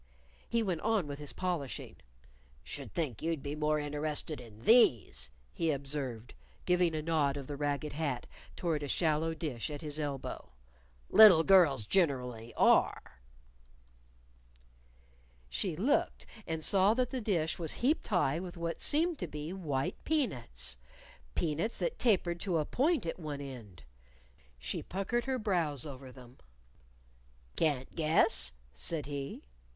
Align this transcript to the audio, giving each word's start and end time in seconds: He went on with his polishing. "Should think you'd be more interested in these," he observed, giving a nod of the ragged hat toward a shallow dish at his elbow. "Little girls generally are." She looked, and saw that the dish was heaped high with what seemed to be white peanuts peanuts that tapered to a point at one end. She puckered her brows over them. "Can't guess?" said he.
He 0.49 0.63
went 0.63 0.81
on 0.81 1.05
with 1.05 1.19
his 1.19 1.31
polishing. 1.31 1.97
"Should 2.63 2.91
think 2.91 3.21
you'd 3.21 3.43
be 3.43 3.55
more 3.55 3.77
interested 3.77 4.41
in 4.41 4.61
these," 4.63 5.29
he 5.53 5.69
observed, 5.69 6.33
giving 6.65 6.95
a 6.95 7.03
nod 7.03 7.37
of 7.37 7.45
the 7.45 7.55
ragged 7.55 7.93
hat 7.93 8.25
toward 8.55 8.81
a 8.81 8.87
shallow 8.87 9.35
dish 9.35 9.69
at 9.69 9.81
his 9.81 9.99
elbow. 9.99 10.49
"Little 11.11 11.43
girls 11.43 11.85
generally 11.85 12.51
are." 12.55 13.19
She 15.51 15.75
looked, 15.75 16.25
and 16.47 16.63
saw 16.63 16.95
that 16.95 17.11
the 17.11 17.21
dish 17.21 17.59
was 17.59 17.73
heaped 17.73 18.07
high 18.07 18.39
with 18.39 18.57
what 18.57 18.81
seemed 18.81 19.19
to 19.19 19.27
be 19.27 19.53
white 19.53 20.03
peanuts 20.03 20.77
peanuts 21.35 21.77
that 21.77 21.99
tapered 21.99 22.39
to 22.39 22.57
a 22.57 22.65
point 22.65 23.05
at 23.05 23.19
one 23.19 23.39
end. 23.39 23.83
She 24.57 24.81
puckered 24.81 25.25
her 25.25 25.37
brows 25.37 25.85
over 25.85 26.11
them. 26.11 26.39
"Can't 27.55 27.93
guess?" 27.93 28.51
said 28.73 29.05
he. 29.05 29.43